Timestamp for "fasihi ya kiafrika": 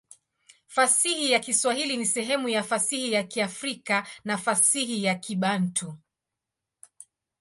2.63-4.07